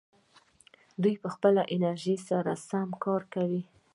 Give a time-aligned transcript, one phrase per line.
[1.01, 3.61] دوی به له خپلې انرژۍ سره سم کار کاوه.